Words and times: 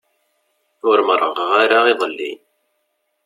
Ur 0.89 0.97
merrɣeɣ 1.07 1.51
ara 1.63 1.79
iḍelli. 1.91 2.31